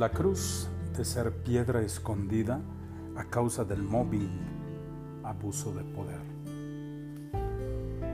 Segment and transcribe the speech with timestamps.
[0.00, 0.66] La cruz
[0.96, 2.62] de ser piedra escondida
[3.16, 4.30] a causa del mobbing,
[5.24, 6.22] abuso de poder.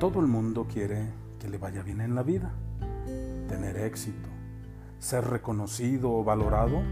[0.01, 2.51] Todo el mundo quiere que le vaya bien en la vida,
[3.47, 4.29] tener éxito,
[4.99, 6.83] ser reconocido o valorado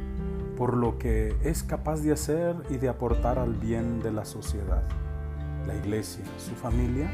[0.56, 4.84] por lo que es capaz de hacer y de aportar al bien de la sociedad,
[5.66, 7.10] la iglesia, su familia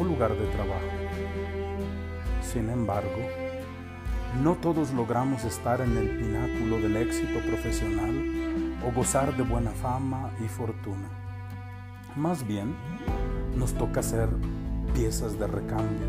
[0.00, 0.88] o lugar de trabajo.
[2.40, 3.47] Sin embargo,
[4.42, 10.30] no todos logramos estar en el pináculo del éxito profesional o gozar de buena fama
[10.44, 11.08] y fortuna.
[12.14, 12.74] Más bien,
[13.56, 14.28] nos toca ser
[14.94, 16.06] piezas de recambio,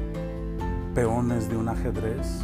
[0.94, 2.42] peones de un ajedrez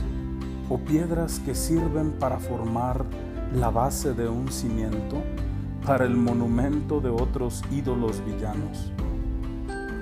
[0.70, 3.06] o piedras que sirven para formar
[3.54, 5.22] la base de un cimiento
[5.86, 8.92] para el monumento de otros ídolos villanos,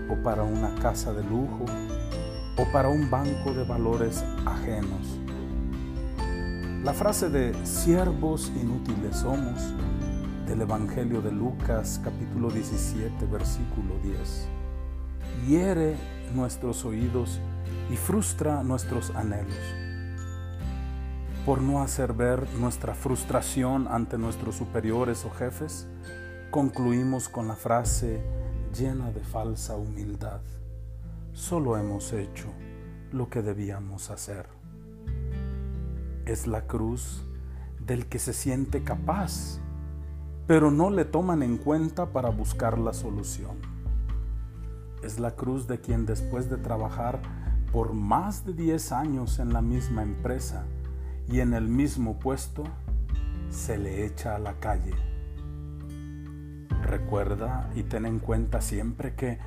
[0.09, 1.65] o para una casa de lujo,
[2.57, 5.19] o para un banco de valores ajenos.
[6.83, 9.73] La frase de siervos inútiles somos
[10.45, 14.47] del Evangelio de Lucas capítulo 17 versículo 10
[15.47, 15.95] hiere
[16.35, 17.39] nuestros oídos
[17.89, 19.83] y frustra nuestros anhelos
[21.45, 25.87] por no hacer ver nuestra frustración ante nuestros superiores o jefes,
[26.51, 28.23] concluimos con la frase
[28.73, 30.39] llena de falsa humildad.
[31.33, 32.47] Solo hemos hecho
[33.11, 34.62] lo que debíamos hacer.
[36.25, 37.25] Es la cruz
[37.79, 39.59] del que se siente capaz,
[40.47, 43.57] pero no le toman en cuenta para buscar la solución.
[45.03, 47.21] Es la cruz de quien después de trabajar
[47.71, 50.65] por más de 10 años en la misma empresa,
[51.27, 52.63] y en el mismo puesto
[53.49, 54.93] se le echa a la calle.
[56.83, 59.39] Recuerda y ten en cuenta siempre que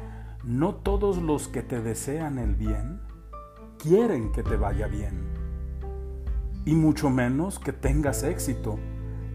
[0.45, 3.01] no todos los que te desean el bien
[3.79, 5.36] quieren que te vaya bien,
[6.67, 8.79] y mucho menos que tengas éxito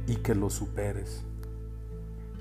[0.06, 1.25] y que lo superes.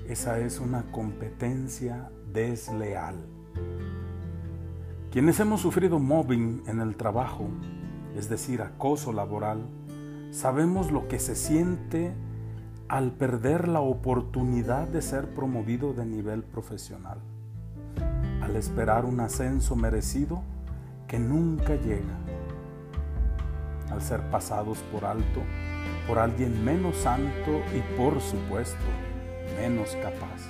[0.07, 3.15] Esa es una competencia desleal.
[5.11, 7.49] Quienes hemos sufrido mobbing en el trabajo,
[8.15, 9.65] es decir, acoso laboral,
[10.31, 12.13] Sabemos lo que se siente
[12.87, 17.17] al perder la oportunidad de ser promovido de nivel profesional,
[18.41, 20.41] al esperar un ascenso merecido
[21.09, 22.17] que nunca llega,
[23.91, 25.41] al ser pasados por alto
[26.07, 28.83] por alguien menos santo y por supuesto
[29.59, 30.41] menos capaz,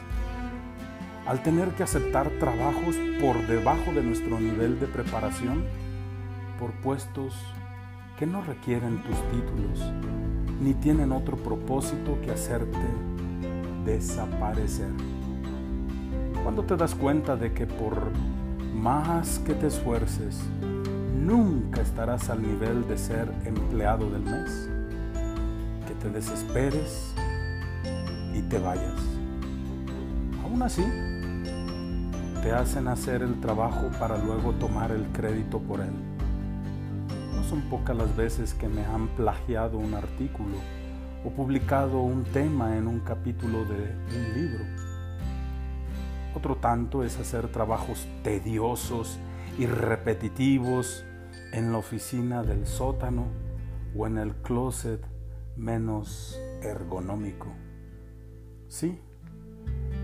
[1.27, 5.65] al tener que aceptar trabajos por debajo de nuestro nivel de preparación
[6.59, 7.35] por puestos
[8.17, 9.79] que no requieren tus títulos
[10.61, 12.77] ni tienen otro propósito que hacerte
[13.85, 14.91] desaparecer.
[16.43, 18.11] Cuando te das cuenta de que por
[18.75, 20.39] más que te esfuerces,
[21.13, 24.69] nunca estarás al nivel de ser empleado del mes,
[25.87, 27.13] que te desesperes
[28.33, 28.99] y te vayas.
[30.43, 30.83] Aún así,
[32.41, 35.93] te hacen hacer el trabajo para luego tomar el crédito por él
[37.51, 40.55] son pocas las veces que me han plagiado un artículo
[41.25, 44.63] o publicado un tema en un capítulo de un libro.
[46.33, 49.19] Otro tanto es hacer trabajos tediosos
[49.61, 51.05] y repetitivos
[51.53, 53.27] en la oficina del sótano
[53.95, 55.05] o en el closet
[55.55, 57.53] menos ergonómico.
[58.67, 58.99] Sí,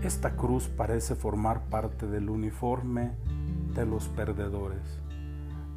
[0.04, 3.16] esta cruz parece formar parte del uniforme
[3.74, 5.00] de los perdedores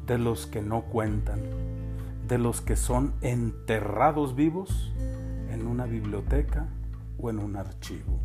[0.06, 1.40] de los que no cuentan,
[2.28, 4.92] de los que son enterrados vivos
[5.50, 6.68] en una biblioteca
[7.18, 8.20] o en un archivo.